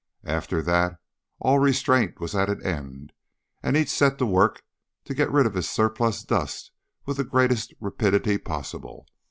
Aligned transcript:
After 0.25 0.63
that, 0.63 0.97
all 1.39 1.59
restraint 1.59 2.19
was 2.19 2.33
at 2.33 2.49
an 2.49 2.65
end, 2.65 3.13
and 3.61 3.77
each 3.77 3.89
set 3.89 4.17
to 4.17 4.25
work 4.25 4.63
to 5.05 5.13
get 5.13 5.31
rid 5.31 5.45
of 5.45 5.53
his 5.53 5.69
surplus 5.69 6.23
dust 6.23 6.71
with 7.05 7.17
the 7.17 7.23
greatest 7.23 7.71
rapidity 7.79 8.39
possible. 8.39 9.05